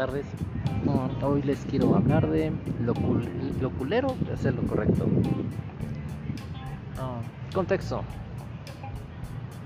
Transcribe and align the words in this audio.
tardes. 0.00 0.24
Hoy 1.22 1.42
les 1.42 1.58
quiero 1.66 1.94
hablar 1.94 2.26
de 2.30 2.50
lo, 2.86 2.94
cul- 2.94 3.28
lo 3.60 3.68
culero 3.68 4.14
de 4.26 4.32
hacer 4.32 4.54
lo 4.54 4.62
correcto. 4.62 5.04
Ah, 6.98 7.18
contexto. 7.54 8.00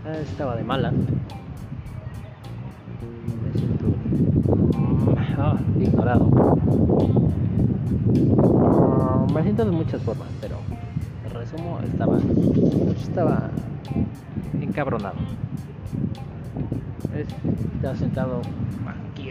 Eh, 0.07 0.25
Estaba 0.29 0.57
de 0.57 0.65
mala. 0.65 0.91
Me 0.91 0.97
siento 3.57 3.87
ah, 5.39 5.57
ignorado. 5.79 6.29
Ah, 8.65 9.27
Me 9.33 9.43
siento 9.45 9.65
de 9.65 9.71
muchas 9.71 10.03
formas, 10.03 10.27
pero 10.41 10.57
en 11.27 11.31
resumo 11.33 11.79
estaba, 11.87 12.19
estaba 13.01 13.51
encabronado. 14.61 15.15
Es- 17.15 17.29
Estaba 17.77 17.95
sentado 17.97 18.41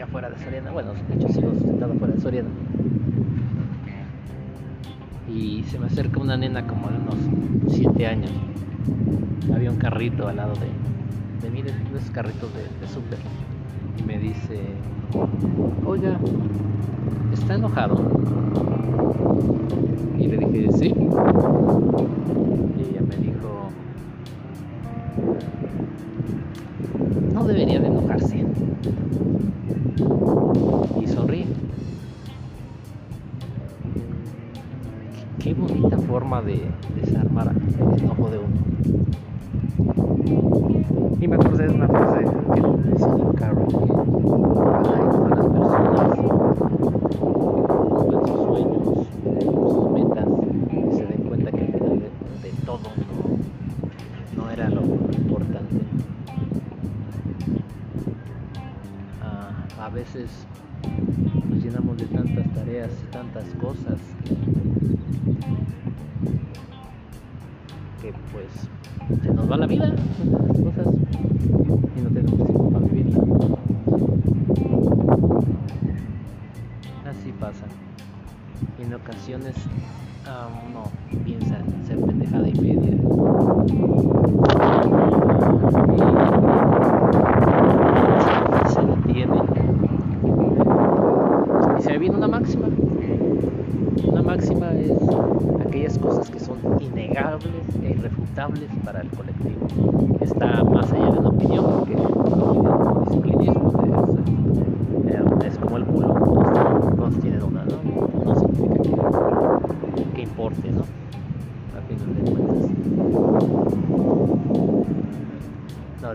afuera 0.02 0.30
de 0.30 0.38
Soriana. 0.44 0.72
Bueno, 0.72 0.94
de 0.94 1.16
hecho 1.16 1.28
sigo 1.30 1.54
sentado 1.56 1.94
afuera 1.94 2.14
de 2.14 2.22
Soriana. 2.22 2.50
Y 5.34 5.64
se 5.64 5.80
me 5.80 5.88
acerca 5.88 6.20
una 6.20 6.38
nena 6.38 6.66
como 6.68 6.90
de 6.90 6.98
unos 6.98 7.16
7 7.74 8.06
años. 8.08 8.32
Había 9.54 9.72
un 9.72 9.78
carrito 9.78 10.28
al 10.28 10.38
lado 10.38 10.54
de, 10.56 10.68
de 11.42 11.50
mí, 11.50 11.62
de 11.62 11.72
de 11.72 11.98
esos 11.98 12.12
carritos 12.12 12.50
de, 12.54 12.62
de 12.80 12.88
súper. 12.88 13.20
Y 13.98 14.04
me 14.04 14.18
dice, 14.18 14.60
oiga, 15.86 16.18
¿está 17.34 17.56
enojado? 17.56 18.02
Y 20.18 20.28
le 20.28 20.38
dije, 20.38 20.72
sí. 20.72 20.86
Y 20.88 22.82
ella 22.82 23.02
me 23.08 23.16
dijo, 23.18 23.70
de 36.44 36.62
desarmar 37.00 37.52
el 37.52 38.00
enojo 38.00 38.30
de 38.30 38.38
uno. 38.38 38.58
Y 41.22 41.28
me 41.28 41.36
acordé 41.36 41.68
de 41.68 41.74
una 41.74 41.88
frase 41.88 42.20
que 42.20 42.62
decía 42.62 43.08
y 43.08 43.38
todas 44.54 45.30
las 45.30 45.48
personas 45.48 46.18
cumplan 47.20 48.28
sus 48.28 48.42
sueños, 48.46 49.08
sus 49.42 49.92
metas, 49.92 50.28
y 50.70 50.96
se 50.96 51.06
den 51.06 51.24
cuenta 51.30 51.52
que 51.52 51.62
al 51.62 51.68
final 51.68 52.00
de, 52.00 52.10
de 52.44 52.52
todo 52.66 52.90
no, 54.36 54.44
no 54.44 54.52
era 54.52 54.70
lo 54.70 54.82
importante. 54.82 55.76
Ah, 59.22 59.86
a 59.86 59.90
veces 59.90 60.30
nos 61.50 61.64
llenamos 61.64 61.98
de 61.98 62.06
tantas 62.08 62.54
tareas 62.54 62.92
y 63.02 63.12
tantas 63.14 63.46
cosas 63.62 63.98
que, 68.02 68.14
pues 68.32 68.48
se 69.22 69.34
nos 69.34 69.50
va 69.50 69.58
la 69.58 69.68
vida 69.68 69.94
cosas 70.64 70.88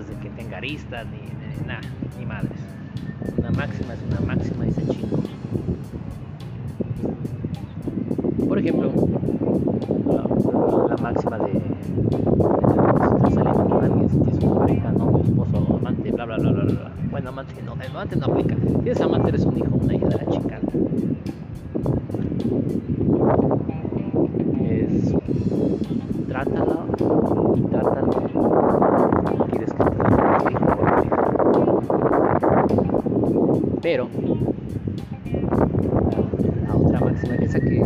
de 0.06 0.14
que 0.16 0.31
tenga 0.31 0.59
aristas 0.59 1.06
ni, 1.06 1.66
nada, 1.66 1.81
ni 2.19 2.26
madres. 2.26 2.59
Una 3.36 3.50
máxima 3.50 3.94
es 3.94 4.00
una 4.03 4.20
máxima 4.20 4.66
y 4.66 4.72
se 4.72 4.86
chingo. 4.86 5.22
Por 8.47 8.59
ejemplo, 8.59 9.07
Pero 33.81 34.09
la 36.66 36.75
otra 36.75 37.00
máxima 37.00 37.34
es 37.37 37.43
esa 37.43 37.61
que 37.61 37.81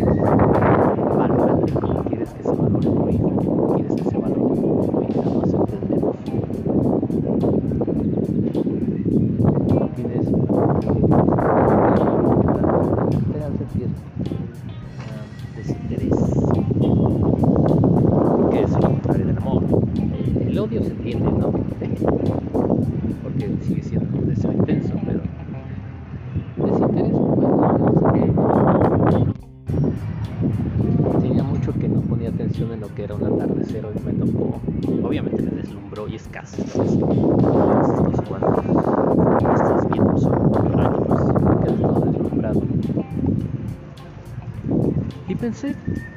como 1.81 2.05
quieres 2.09 2.31
que 2.31 2.43
se 2.43 2.55
valore 2.55 2.87
tu 2.87 2.95
como 3.45 3.75
quieres 3.75 3.95
que 3.95 4.05
se 4.05 4.17
valore 4.17 4.55
tu 4.57 4.67
no 5.35 5.47
se 5.47 5.57
entendemos. 5.57 6.17
Tienes 9.95 10.27
te 13.33 13.45
hace 13.45 13.59
sentir 13.59 13.89
ah, 14.99 15.27
desinterés. 15.57 16.19
Que 18.51 18.59
es 18.63 18.73
contrario 18.73 19.27
del 19.27 19.37
amor. 19.37 19.63
El 20.49 20.59
odio 20.59 20.83
se 20.83 20.91
entiende, 20.91 21.31
¿no? 21.33 21.53
Porque 23.23 23.51
sigue 23.63 23.83
siendo 23.83 24.19
un 24.19 24.27
deseo 24.29 24.53
intenso, 24.53 25.02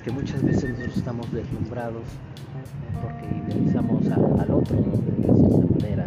Que 0.04 0.12
muchas 0.12 0.42
veces 0.44 0.70
nosotros 0.72 0.98
estamos 0.98 1.32
deslumbrados 1.32 2.04
porque 3.02 3.54
idealizamos 3.54 4.06
al 4.08 4.52
otro 4.52 4.78
de 4.78 4.92
cierta 4.94 5.34
manera. 5.80 6.06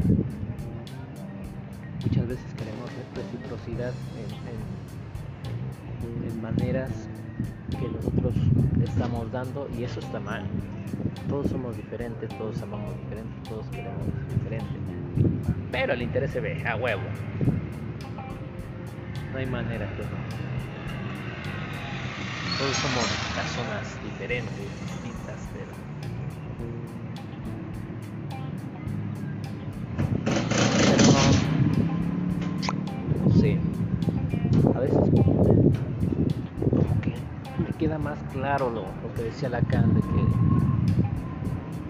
Muchas 2.02 2.28
veces 2.28 2.44
queremos 2.56 2.90
re- 2.90 3.22
reciprocidad 3.22 3.92
en, 4.16 4.58
maneras 6.42 6.90
que 7.70 7.88
nosotros 7.88 8.32
estamos 8.82 9.30
dando 9.32 9.68
y 9.78 9.82
eso 9.84 10.00
está 10.00 10.18
mal. 10.20 10.44
Todos 11.28 11.48
somos 11.48 11.76
diferentes, 11.76 12.28
todos 12.38 12.62
amamos 12.62 12.94
diferente, 12.96 13.32
todos 13.48 13.66
queremos 13.66 14.06
diferente. 14.32 14.66
Pero 15.70 15.92
el 15.92 16.02
interés 16.02 16.30
se 16.30 16.40
ve 16.40 16.66
a 16.66 16.76
huevo. 16.76 17.02
No 19.32 19.38
hay 19.38 19.46
manera 19.46 19.86
que 19.96 20.02
no. 20.02 20.47
Todos 22.58 22.76
somos 22.76 23.06
personas 23.36 24.02
diferentes, 24.02 24.52
distintas, 24.56 25.48
pero 25.54 25.70
pero 30.90 31.04
sé. 33.38 33.58
A 34.74 34.80
veces 34.80 34.98
me 37.58 37.70
queda 37.78 37.98
más 37.98 38.18
claro 38.32 38.70
lo, 38.70 38.82
lo 38.82 39.14
que 39.14 39.22
decía 39.22 39.48
Lacan 39.48 39.94
de 39.94 40.00
que 40.00 40.06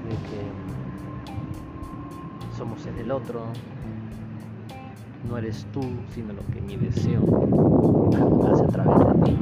de 0.04 0.16
que 0.28 0.40
somos 2.58 2.84
en 2.86 2.98
el 2.98 3.10
otro 3.10 3.46
no 5.24 5.38
eres 5.38 5.66
tú 5.72 5.80
sino 6.14 6.32
lo 6.32 6.42
que 6.52 6.60
mi 6.60 6.76
deseo 6.76 7.20
hace 8.50 8.64
a 8.64 8.68
través 8.68 8.98
de 8.98 9.24
ti 9.24 9.36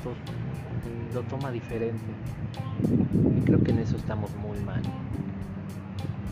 adulto 0.00 0.32
lo 1.14 1.22
toma 1.22 1.50
diferente. 1.50 2.04
Y 3.38 3.40
creo 3.42 3.62
que 3.62 3.70
en 3.70 3.78
eso 3.78 3.96
estamos 3.96 4.30
muy 4.36 4.58
mal. 4.60 4.82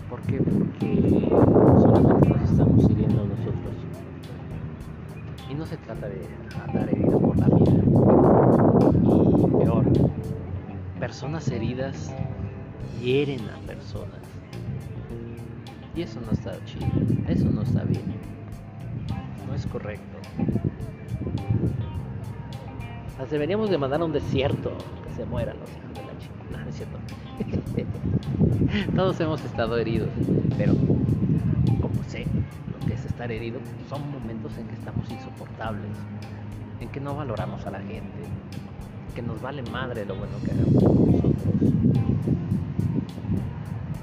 ¿Por 0.08 0.20
qué? 0.22 0.38
Porque 0.38 1.28
solamente 1.80 2.28
nos 2.28 2.50
estamos 2.50 2.90
hiriendo 2.90 3.24
nosotros. 3.24 3.74
Y 5.50 5.54
no 5.54 5.66
se 5.66 5.76
trata 5.78 6.08
de 6.08 6.26
andar 6.66 6.88
herido 6.90 7.18
por 7.18 7.38
la 7.38 7.48
vida. 7.48 7.82
Y 9.42 9.64
peor, 9.64 9.84
personas 11.00 11.48
heridas 11.48 12.12
hieren 13.02 13.40
a 13.48 13.66
personas. 13.66 14.20
Y 15.96 16.02
eso 16.02 16.20
no 16.20 16.32
está 16.32 16.52
chido, 16.64 16.88
eso 17.28 17.50
no 17.50 17.62
está 17.62 17.84
bien. 17.84 18.02
No 19.46 19.54
es 19.54 19.66
correcto. 19.66 20.18
Las 23.18 23.30
deberíamos 23.30 23.70
de 23.70 23.78
mandar 23.78 24.00
a 24.00 24.04
un 24.04 24.12
desierto, 24.12 24.72
que 25.06 25.14
se 25.14 25.24
mueran 25.24 25.56
los 25.60 25.70
hijos 25.70 25.94
de 25.94 26.02
la 26.02 26.18
chica. 26.18 26.34
No, 26.50 26.68
es 26.68 26.74
cierto. 26.74 26.98
Todos 28.96 29.20
hemos 29.20 29.44
estado 29.44 29.78
heridos, 29.78 30.10
pero 30.58 30.74
como 31.80 32.02
sé 32.08 32.26
lo 32.72 32.86
que 32.86 32.94
es 32.94 33.04
estar 33.04 33.30
herido, 33.30 33.60
son 33.88 34.10
momentos 34.10 34.56
en 34.58 34.66
que 34.66 34.74
estamos 34.74 35.08
insoportables, 35.08 35.96
en 36.80 36.88
que 36.88 36.98
no 36.98 37.14
valoramos 37.14 37.64
a 37.66 37.70
la 37.70 37.78
gente, 37.78 38.18
que 39.14 39.22
nos 39.22 39.40
vale 39.40 39.62
madre 39.70 40.04
lo 40.04 40.16
bueno 40.16 40.32
que 40.44 40.50
hagamos 40.50 40.82
nosotros. 40.82 41.72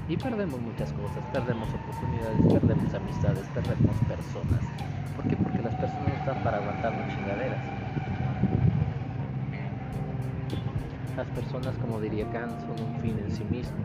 Y 0.08 0.16
perdemos 0.16 0.58
muchas 0.58 0.90
cosas, 0.92 1.22
perdemos 1.32 1.68
oportunidades, 1.68 2.60
perdemos 2.60 2.94
amistades, 2.94 3.44
perdemos 3.54 3.96
personas. 4.08 4.60
¿Por 5.16 5.28
qué? 5.28 5.36
Porque 5.36 5.58
las 5.58 5.74
personas 5.74 6.08
no 6.08 6.14
están 6.14 6.42
para 6.42 6.56
aguantarnos 6.58 7.08
chingaderas. 7.14 7.82
Las 11.16 11.26
personas, 11.28 11.76
como 11.76 12.00
diría 12.00 12.30
Kant, 12.32 12.58
son 12.60 12.86
un 12.86 13.00
fin 13.00 13.18
en 13.18 13.30
sí 13.30 13.44
mismo. 13.50 13.76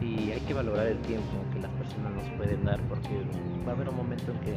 Y 0.00 0.32
hay 0.32 0.40
que 0.40 0.54
valorar 0.54 0.88
el 0.88 0.98
tiempo 0.98 1.26
que 1.52 1.60
las 1.60 1.70
personas 1.72 2.12
nos 2.14 2.28
pueden 2.36 2.64
dar 2.64 2.80
porque 2.88 3.22
va 3.66 3.72
a 3.72 3.74
haber 3.76 3.88
un 3.88 3.96
momento 3.96 4.32
en 4.32 4.40
que, 4.40 4.54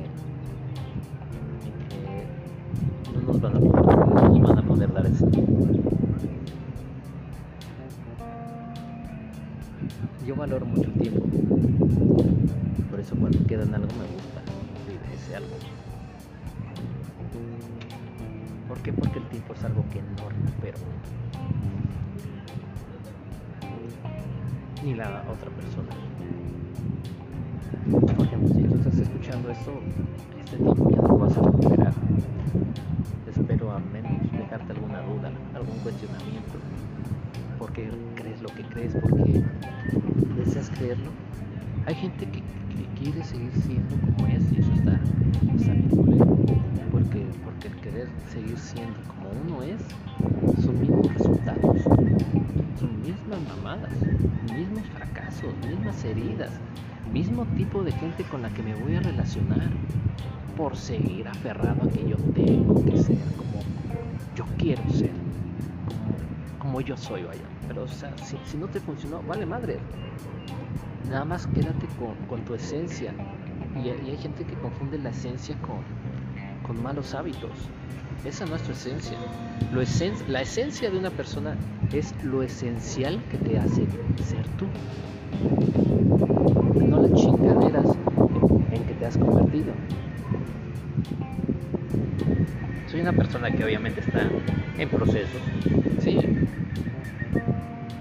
en 3.13 3.13
no, 3.13 3.21
nos 3.21 3.41
van 3.41 4.57
a 4.57 4.61
poder, 4.63 4.91
dar 4.93 5.05
ese 5.05 5.27
tiempo. 5.27 5.67
Yo 10.25 10.35
valoro 10.35 10.65
mucho 10.65 10.89
el 10.89 10.93
tiempo. 10.93 11.21
Por 12.89 12.99
eso 12.99 13.15
cuando 13.15 13.45
quedan 13.45 13.75
algo 13.75 13.87
me 13.87 14.05
gusta 14.15 14.41
ese 15.13 15.35
algo. 15.35 15.80
¿Por 18.81 18.85
qué? 18.85 18.99
Porque 18.99 19.19
el 19.19 19.25
tiempo 19.25 19.53
es 19.53 19.63
algo 19.63 19.85
que 19.93 20.01
no 20.01 20.27
recupero. 20.27 20.79
Ni 24.83 24.95
la 24.95 25.23
otra 25.29 25.51
persona. 25.51 25.89
Por 28.17 28.25
ejemplo, 28.25 28.55
si 28.55 28.63
tú 28.63 28.75
estás 28.77 28.97
escuchando 28.97 29.51
esto, 29.51 29.71
este 30.39 30.57
tiempo 30.57 30.89
ya 30.89 30.97
no 30.97 31.15
vas 31.15 31.37
a 31.37 31.41
recuperar. 31.43 31.93
Espero 33.29 33.71
al 33.71 33.85
menos 33.85 34.31
dejarte 34.31 34.73
alguna 34.73 35.01
duda, 35.01 35.31
algún 35.53 35.77
cuestionamiento. 35.83 36.57
¿Por 37.59 37.71
qué 37.73 37.91
crees 38.15 38.41
lo 38.41 38.49
que 38.49 38.63
crees? 38.63 38.95
¿Por 38.95 39.15
qué 39.15 39.43
deseas 40.37 40.71
creerlo? 40.71 41.11
Hay 41.85 41.93
gente 41.93 42.25
que, 42.25 42.41
quiere 42.99 43.23
seguir 43.23 43.51
siendo 43.61 43.95
como 44.15 44.27
es 44.27 44.43
y 44.51 44.59
eso 44.59 44.71
está 44.73 44.99
mismas 55.67 56.03
heridas, 56.05 56.51
mismo 57.11 57.45
tipo 57.57 57.83
de 57.83 57.91
gente 57.91 58.23
con 58.23 58.41
la 58.41 58.49
que 58.49 58.63
me 58.63 58.75
voy 58.75 58.95
a 58.95 59.01
relacionar 59.01 59.69
por 60.55 60.75
seguir 60.75 61.27
aferrado 61.27 61.83
a 61.83 61.91
que 61.91 62.07
yo 62.07 62.17
tengo 62.35 62.83
que 62.85 62.97
ser 62.97 63.17
como 63.35 63.59
yo 64.35 64.45
quiero 64.57 64.83
ser, 64.91 65.11
como, 65.87 66.59
como 66.59 66.81
yo 66.81 66.95
soy, 66.95 67.23
vaya. 67.23 67.41
Pero 67.67 67.83
o 67.83 67.87
sea, 67.87 68.15
si, 68.17 68.37
si, 68.45 68.57
no 68.57 68.67
te 68.67 68.79
funcionó, 68.79 69.21
vale 69.23 69.45
madre. 69.45 69.79
Nada 71.09 71.25
más 71.25 71.47
quédate 71.47 71.87
con, 71.99 72.15
con 72.27 72.45
tu 72.45 72.55
esencia. 72.55 73.13
Y, 73.75 73.87
y, 73.87 74.11
hay 74.11 74.17
gente 74.17 74.45
que 74.45 74.53
confunde 74.55 74.97
la 74.97 75.09
esencia 75.09 75.55
con, 75.61 75.79
con 76.65 76.81
malos 76.81 77.13
hábitos. 77.13 77.51
Esa 78.25 78.45
no 78.45 78.55
es 78.55 78.63
tu 78.63 78.71
esencia. 78.71 79.17
Lo 79.71 79.81
esen 79.81 80.13
la 80.27 80.41
esencia 80.41 80.89
de 80.89 80.99
una 80.99 81.09
persona 81.09 81.55
es 81.91 82.13
lo 82.23 82.43
esencial 82.43 83.21
que 83.31 83.37
te 83.37 83.57
hace 83.57 83.87
ser 84.23 84.47
tú. 84.57 84.67
No 86.87 87.01
las 87.01 87.13
chingaderas 87.13 87.85
en, 87.85 88.75
en 88.75 88.83
que 88.83 88.93
te 88.93 89.05
has 89.05 89.17
convertido. 89.17 89.73
Soy 92.87 93.01
una 93.01 93.13
persona 93.13 93.49
que 93.51 93.63
obviamente 93.63 94.01
está 94.01 94.27
en 94.77 94.89
procesos. 94.89 95.41
Sí. 95.99 96.19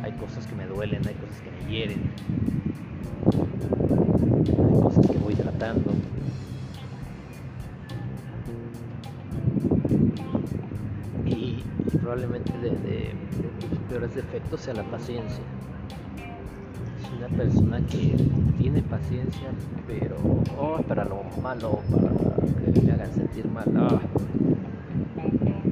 Hay 0.02 0.12
cosas 0.12 0.46
que 0.46 0.54
me 0.56 0.66
duelen, 0.66 1.00
hay 1.06 1.14
cosas 1.14 1.40
que 1.42 1.50
me 1.50 1.70
hieren. 1.70 2.00
Hay 4.66 4.80
cosas 4.80 5.06
que 5.06 5.18
voy 5.18 5.34
tratando. 5.34 5.92
Y, 11.26 11.62
y 11.92 11.98
probablemente 12.00 12.52
de, 12.58 12.70
de, 12.70 12.76
de, 12.78 13.68
mis 13.70 13.78
peores 13.88 14.14
defectos 14.14 14.62
sea 14.62 14.74
la 14.74 14.84
paciencia. 14.84 15.44
Una 17.16 17.28
persona 17.36 17.80
que 17.86 18.16
tiene 18.58 18.82
paciencia, 18.82 19.48
pero 19.86 20.16
oh, 20.58 20.80
para 20.82 21.04
lo 21.04 21.22
malo, 21.42 21.80
para 21.90 22.72
que 22.72 22.80
me 22.80 22.92
hagan 22.92 23.12
sentir 23.12 23.46
mal, 23.48 23.64
oh, 23.76 24.00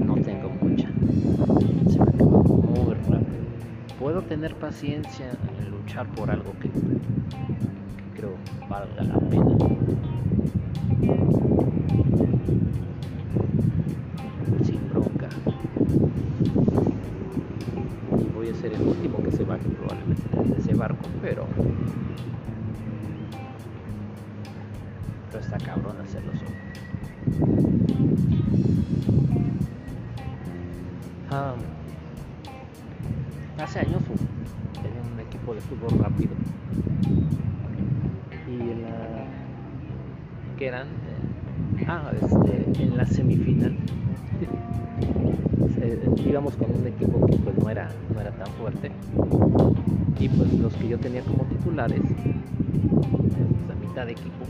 no 0.04 0.14
tengo 0.16 0.50
mucha. 0.61 0.88
Se 1.90 1.99
me 1.99 2.09
acaba 2.09 2.42
muy 2.42 2.95
rápido. 2.95 3.45
Puedo 3.99 4.23
tener 4.23 4.54
paciencia 4.54 5.30
en 5.59 5.71
luchar 5.71 6.07
por 6.09 6.30
algo 6.30 6.52
que, 6.61 6.68
que 6.68 8.16
creo 8.16 8.35
valga 8.68 9.02
la 9.04 9.18
pena. 9.18 9.57
Este 42.14 42.82
en 42.82 42.96
la 42.96 43.06
semifinal 43.06 43.72
eh, 45.80 46.10
íbamos 46.26 46.56
con 46.56 46.70
un 46.74 46.86
equipo 46.86 47.26
que 47.26 47.36
pues 47.36 47.56
no 47.58 47.70
era 47.70 47.90
no 48.12 48.20
era 48.20 48.30
tan 48.32 48.46
fuerte 48.54 48.90
y 50.20 50.28
pues 50.28 50.52
los 50.54 50.74
que 50.74 50.88
yo 50.88 50.98
tenía 50.98 51.22
como 51.22 51.44
titulares 51.44 52.00
pues, 52.00 53.68
la 53.68 53.74
mitad 53.74 54.06
de 54.06 54.12
equipo 54.12 54.44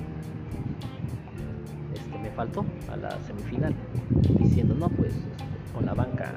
este 1.95 2.19
me 2.19 2.31
faltó 2.31 2.65
a 2.93 2.97
la 2.97 3.11
semifinal 3.27 3.75
diciendo 4.39 4.75
no 4.75 4.89
pues 4.89 5.13
con 5.75 5.87
la 5.87 5.95
banca 5.95 6.33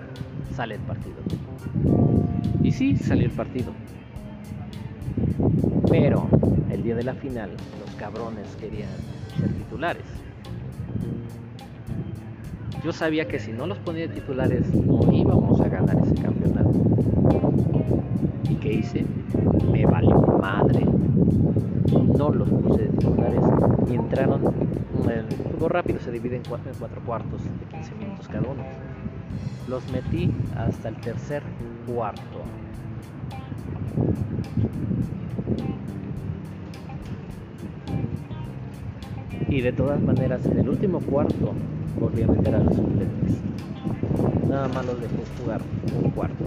sale 0.56 0.76
el 0.76 0.82
partido. 0.82 1.16
Y 2.62 2.72
sí, 2.72 2.96
salió 2.96 3.26
el 3.26 3.32
partido. 3.32 3.72
Pero 5.90 6.28
el 6.70 6.84
día 6.84 6.96
de 6.96 7.04
la 7.04 7.14
final, 7.14 7.52
los 7.80 7.96
cabrones 7.96 8.48
querían 8.60 8.90
ser 9.40 9.52
titulares. 9.54 10.06
Yo 12.84 12.92
sabía 12.92 13.28
que 13.28 13.40
si 13.40 13.52
no 13.52 13.68
los 13.68 13.78
ponía 13.80 14.08
de 14.08 14.16
titulares 14.16 14.74
no 14.74 15.12
íbamos 15.12 15.62
a 15.62 15.68
ganar 15.68 15.98
ese 15.98 16.16
campeonato. 16.16 16.72
¿Y 18.50 18.56
qué 18.56 18.74
hice? 18.74 19.06
Me 19.72 19.86
valió 19.86 20.20
madre. 20.20 20.86
No 22.18 22.30
los 22.30 22.50
puse 22.50 22.84
de 22.84 22.90
titulares 22.90 23.44
y 23.90 23.96
entraron 23.96 24.42
el 25.10 25.26
fútbol 25.26 25.70
rápido 25.70 26.00
se 26.00 26.12
divide 26.12 26.38
en 26.38 26.44
cuatro, 26.48 26.72
en 26.72 26.78
cuatro 26.78 27.02
cuartos 27.02 27.42
de 27.44 27.66
15 27.76 27.96
minutos 27.96 28.28
cada 28.28 28.48
uno. 28.48 28.64
Los 29.68 29.90
metí 29.92 30.32
hasta 30.56 30.90
el 30.90 30.96
tercer 30.98 31.44
cuarto. 31.88 32.22
Y 39.52 39.60
de 39.60 39.74
todas 39.74 40.02
maneras, 40.02 40.46
en 40.46 40.60
el 40.60 40.70
último 40.70 41.02
cuarto 41.02 41.54
volví 42.00 42.22
a 42.22 42.28
meter 42.28 42.56
a 42.56 42.60
los 42.60 42.74
suplentes. 42.74 43.38
Nada 44.48 44.70
más 44.70 44.86
los 44.86 45.02
dejé 45.02 45.16
jugar 45.42 45.62
un 46.02 46.10
cuarto. 46.12 46.46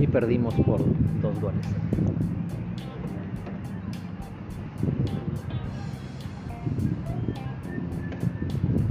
Y 0.00 0.06
perdimos 0.08 0.54
por 0.54 0.80
dos 1.22 1.40
goles. 1.40 1.66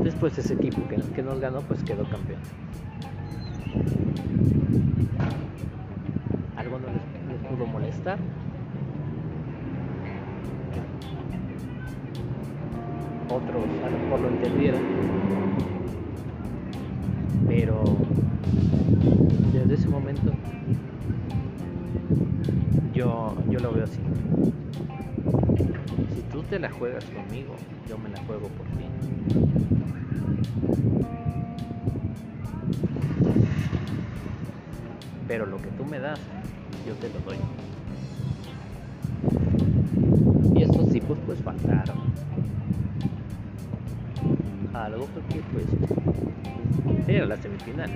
Después 0.02 0.38
ese 0.38 0.54
equipo 0.54 0.82
que, 0.88 1.22
nos 1.22 1.42
ganó 1.42 1.60
pues 1.60 1.84
quedó 1.84 2.06
campeón. 2.06 2.40
¿Algo 6.56 6.80
no 6.80 6.88
les 6.88 7.52
pudo 7.52 7.68
molestar? 7.68 8.18
Otros 13.32 13.64
a 13.84 13.90
lo 13.90 13.98
mejor 13.98 14.20
lo 14.22 14.30
entendieron. 14.30 14.82
Pero 17.48 17.84
desde 19.54 19.74
ese 19.74 19.88
momento 19.88 20.32
yo, 22.94 23.36
yo 23.50 23.60
lo 23.60 23.72
veo 23.72 23.86
así. 23.86 24.00
Si 26.16 26.22
tú 26.32 26.44
te 26.44 26.60
la 26.60 26.70
juegas 26.72 27.06
conmigo, 27.06 27.56
yo 27.90 27.98
me 27.98 28.10
la 28.10 28.24
juego 28.24 28.48
por 28.50 28.66
ti. 28.68 28.86
Pero 35.28 35.46
lo 35.46 35.58
que 35.58 35.70
tú 35.78 35.86
me 35.86 36.00
das, 36.00 36.20
yo 36.86 36.94
te 36.96 37.10
lo 37.10 37.20
doy. 37.22 37.38
Y 40.56 40.64
estos 40.64 40.90
tipos 40.90 41.18
pues 41.26 41.40
faltaron 41.40 42.01
algo 44.86 45.06
porque 45.08 45.42
pues 45.54 45.66
era 47.08 47.26
la 47.26 47.38
semifinal. 47.38 47.90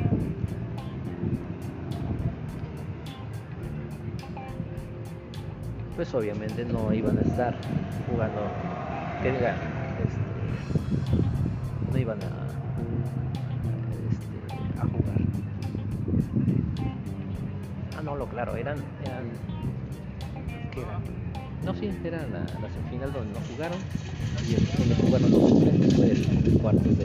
Pues 5.95 6.13
obviamente 6.13 6.65
no 6.65 6.93
iban 6.93 7.17
a 7.17 7.21
estar 7.21 7.55
jugando, 8.09 8.41
que 9.23 9.29
este, 9.29 9.53
no 11.91 11.97
iban 11.97 12.19
a, 12.21 12.25
este, 14.11 14.79
a 14.79 14.83
jugar. 14.83 15.21
Ah, 17.97 18.01
no, 18.03 18.15
lo 18.17 18.27
claro, 18.27 18.55
eran, 18.57 18.77
eran. 19.05 19.23
No, 21.63 21.73
sí, 21.73 21.89
era 22.03 22.17
la, 22.27 22.39
la 22.39 22.69
semifinal 22.73 23.13
donde 23.13 23.33
no 23.33 23.39
jugaron 23.53 23.79
y 24.47 24.53
el 24.53 24.67
donde 24.77 24.95
jugaron 24.95 25.31
los 25.31 25.44
de. 26.73 27.03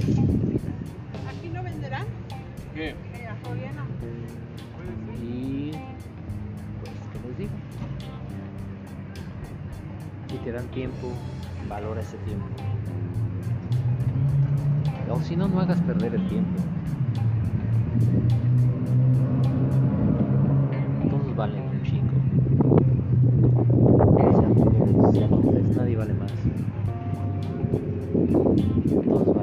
¿Aquí 1.28 1.48
no 1.52 1.62
venderán? 1.62 2.06
¿Qué? 2.74 2.88
Eh, 2.90 3.26
a 3.26 3.36
Soriana. 3.46 3.84
Y 5.22 5.70
pues, 6.80 6.94
¿qué 7.12 7.28
les 7.28 7.38
digo? 7.38 7.50
Si 10.30 10.36
te 10.38 10.52
dan 10.52 10.66
tiempo, 10.68 11.12
valora 11.68 12.00
ese 12.00 12.16
tiempo. 12.18 12.46
O 15.10 15.20
si 15.20 15.36
no, 15.36 15.48
no 15.48 15.60
hagas 15.60 15.80
perder 15.82 16.14
el 16.14 16.26
tiempo. 16.28 16.62
Todos 21.10 21.36
valen 21.36 21.62
un 21.62 21.82
chico. 21.82 22.06
Sean 24.30 24.54
mujeres, 24.54 24.96
sean 25.12 25.32
hombres, 25.32 25.76
nadie 25.76 25.96
vale 25.96 26.14
más. 26.14 26.32
Todos 29.04 29.39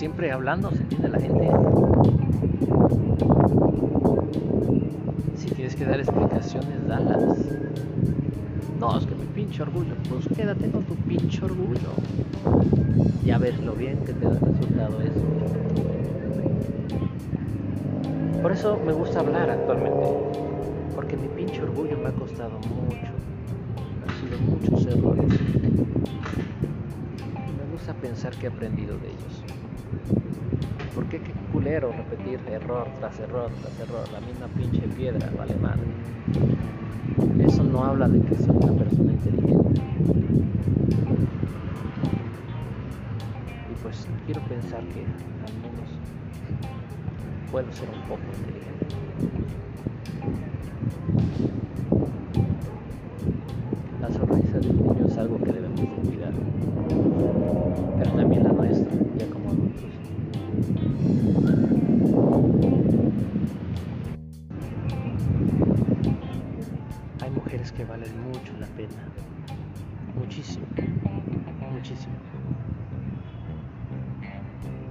siempre 0.00 0.32
hablando 0.32 0.70
se 0.70 0.78
entiende 0.78 1.08
la 1.10 1.20
gente. 1.20 1.50
Si 5.36 5.50
tienes 5.50 5.76
que 5.76 5.84
dar 5.84 6.00
explicaciones, 6.00 6.88
dalas. 6.88 7.36
No, 8.78 8.96
es 8.96 9.04
que 9.04 9.14
mi 9.14 9.26
pinche 9.34 9.60
orgullo. 9.62 9.92
Pues 10.08 10.26
quédate 10.34 10.70
con 10.70 10.84
tu 10.84 10.94
pinche 10.94 11.44
orgullo. 11.44 11.92
Ya 13.26 13.36
ves 13.36 13.62
lo 13.62 13.74
bien 13.74 13.98
que 13.98 14.14
te 14.14 14.24
da 14.24 14.38
resultado 14.40 15.02
eso. 15.02 15.20
Por 18.40 18.52
eso 18.52 18.80
me 18.86 18.94
gusta 18.94 19.20
hablar 19.20 19.50
actualmente. 19.50 20.06
Porque 20.96 21.18
mi 21.18 21.28
pinche 21.28 21.62
orgullo 21.62 21.98
me 21.98 22.08
ha 22.08 22.12
costado 22.12 22.58
mucho. 22.58 23.12
Han 24.06 24.14
sido 24.18 24.38
muchos 24.48 24.86
errores. 24.86 25.26
Me 27.58 27.70
gusta 27.70 27.92
pensar 27.92 28.34
que 28.36 28.46
he 28.46 28.48
aprendido 28.48 28.96
de 28.96 29.08
ellos. 29.08 29.59
Porque 30.94 31.20
qué 31.20 31.32
culero 31.52 31.92
repetir 31.92 32.40
error 32.50 32.86
tras 32.98 33.18
error 33.20 33.50
tras 33.62 33.80
error, 33.80 34.04
la 34.12 34.20
misma 34.20 34.46
pinche 34.48 34.86
piedra, 34.96 35.30
vale 35.36 35.54
madre. 35.56 35.86
Eso 37.44 37.62
no 37.64 37.84
habla 37.84 38.08
de 38.08 38.20
que 38.20 38.34
soy 38.36 38.56
una 38.56 38.72
persona 38.72 39.12
inteligente. 39.12 39.80
Y 43.70 43.82
pues 43.82 44.06
quiero 44.26 44.40
pensar 44.42 44.80
que 44.84 45.00
al 45.00 45.54
menos 45.62 45.90
puedo 47.50 47.72
ser 47.72 47.88
un 47.88 48.02
poco 48.02 48.22
inteligente. 48.38 48.86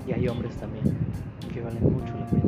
Y 0.10 0.14
hay 0.14 0.28
hombres 0.28 0.56
también 0.56 0.84
que 1.54 1.62
valen 1.62 1.84
mucho 1.84 2.16
la 2.18 2.26
pena. 2.26 2.40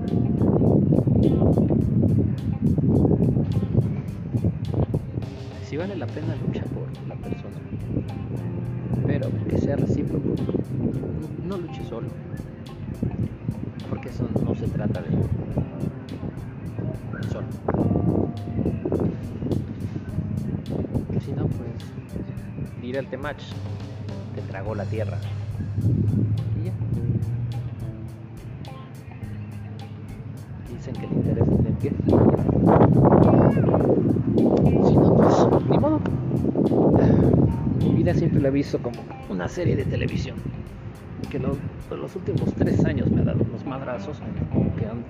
Si 5.64 5.78
vale 5.78 5.96
la 5.96 6.08
pena, 6.08 6.36
lucha 6.44 6.64
por 6.64 6.88
la 7.08 7.16
persona. 7.18 7.58
Pero 9.06 9.30
que 9.48 9.60
sea 9.60 9.76
recíproco. 9.76 10.34
No 11.46 11.58
luche 11.58 11.84
solo. 11.84 12.08
Porque 13.90 14.10
eso 14.10 14.28
no 14.44 14.56
se 14.56 14.68
trata 14.68 15.04
de 15.04 15.10
solo. 17.32 17.46
Si 21.24 21.32
no, 21.34 21.46
pues 21.46 21.70
ir 22.82 22.98
al 22.98 23.08
Temach, 23.08 23.44
te 24.34 24.42
tragó 24.42 24.74
la 24.74 24.86
tierra. 24.86 25.20
Si 31.82 31.90
no, 34.96 35.16
pues 35.16 35.66
ni 35.70 35.78
modo. 35.78 36.00
Mi 37.80 37.90
vida 37.96 38.14
siempre 38.14 38.40
la 38.42 38.48
he 38.50 38.52
visto 38.52 38.78
como 38.80 38.98
una 39.30 39.48
serie 39.48 39.76
de 39.76 39.86
televisión. 39.86 40.36
Que 41.30 41.40
lo- 41.40 41.56
por 41.90 41.98
los 42.00 42.16
últimos 42.16 42.54
tres 42.56 42.84
años 42.86 43.10
me 43.12 43.22
ha 43.22 43.26
dado 43.26 43.40
unos 43.44 43.66
madrazos 43.66 44.20
que 44.78 44.86
han 44.86 45.04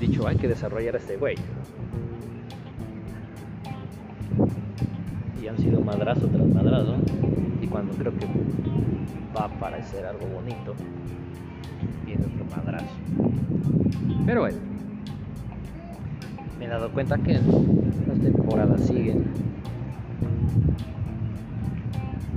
dicho 0.00 0.26
hay 0.26 0.36
que 0.36 0.48
desarrollar 0.48 0.94
a 0.94 0.98
este 0.98 1.16
güey. 1.16 1.34
Y 5.42 5.48
han 5.48 5.58
sido 5.58 5.80
madrazo 5.80 6.26
tras 6.28 6.46
madrazo. 6.46 6.94
Y 7.60 7.66
cuando 7.66 7.94
creo 7.94 8.12
que 8.16 8.26
va 9.36 9.46
a 9.46 9.48
parecer 9.48 10.06
algo 10.06 10.26
bonito, 10.26 10.74
viene 12.06 12.22
otro 12.26 12.44
madrazo. 12.56 12.94
Pero 14.26 14.40
bueno, 14.42 14.58
me 16.62 16.68
he 16.68 16.70
dado 16.70 16.90
cuenta 16.90 17.18
que 17.18 17.32
las 17.32 18.18
temporadas 18.22 18.82
siguen. 18.82 19.24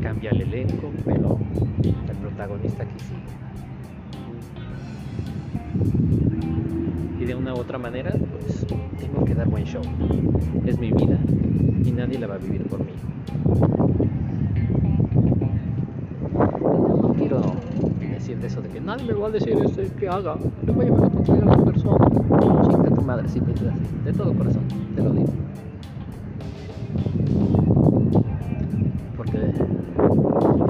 Cambia 0.02 0.32
el 0.32 0.42
elenco, 0.42 0.92
pero 1.06 1.38
el 1.84 2.16
protagonista 2.16 2.84
aquí 2.84 2.96
sigue. 2.98 3.22
Y 7.22 7.26
de 7.26 7.36
una 7.36 7.54
u 7.54 7.58
otra 7.58 7.78
manera, 7.78 8.14
pues 8.32 8.66
tengo 9.00 9.24
que 9.26 9.36
dar 9.36 9.48
buen 9.48 9.64
show. 9.64 9.84
Es 10.66 10.80
mi 10.80 10.92
vida 10.92 11.20
y 11.84 11.92
nadie 11.92 12.18
la 12.18 12.26
va 12.26 12.36
a 12.36 12.40
vivir 12.40 12.64
por 12.64 12.80
mí. 12.80 12.94
No 16.34 17.14
quiero 17.16 17.42
decir 18.00 18.40
de 18.40 18.48
eso 18.48 18.60
de 18.60 18.70
que 18.70 18.82
nadie 18.82 19.06
me 19.06 19.14
va 19.14 19.28
a 19.28 19.32
decir 19.32 19.56
este, 19.64 19.84
que 20.00 20.10
haga. 20.10 20.36
Le 20.66 20.72
voy 20.72 20.88
a 20.88 20.90
a 20.90 21.46
las 21.46 21.62
personas. 21.62 22.65
Madre, 23.06 23.30
si 23.30 23.40
piensas 23.40 23.68
así. 23.68 23.84
De 24.04 24.14
todo 24.14 24.34
corazón, 24.34 24.64
te 24.96 25.04
lo 25.04 25.12
digo. 25.12 25.28
Porque 29.16 29.38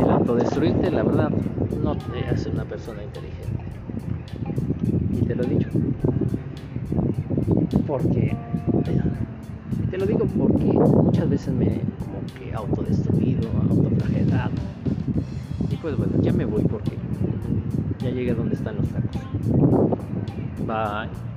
el 0.03 0.09
autodestruirte, 0.09 0.91
la 0.91 1.03
verdad, 1.03 1.31
no 1.81 1.95
te 1.95 2.25
hace 2.25 2.49
una 2.49 2.65
persona 2.65 3.03
inteligente. 3.03 3.63
Y 5.13 5.25
te 5.25 5.33
lo 5.33 5.43
he 5.43 5.47
dicho. 5.47 5.69
Porque, 7.87 8.35
te 9.89 9.97
lo 9.97 10.05
digo 10.05 10.25
porque 10.37 10.65
muchas 10.65 11.29
veces 11.29 11.53
me 11.53 11.79
como 11.99 12.19
que 12.37 12.53
autodestruido, 12.53 13.47
autoflagelado. 13.69 14.51
Y 15.71 15.75
pues 15.77 15.97
bueno, 15.97 16.21
ya 16.21 16.33
me 16.33 16.43
voy 16.43 16.63
porque 16.63 16.97
ya 17.99 18.09
llegué 18.09 18.31
a 18.31 18.35
donde 18.35 18.55
están 18.55 18.75
los 18.75 18.87
tacos. 18.89 19.21
Bye. 20.67 21.34